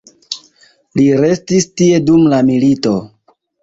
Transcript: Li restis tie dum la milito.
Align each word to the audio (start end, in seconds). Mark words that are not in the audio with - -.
Li 1.01 1.05
restis 1.25 1.71
tie 1.83 2.03
dum 2.11 2.29
la 2.35 2.43
milito. 2.53 2.99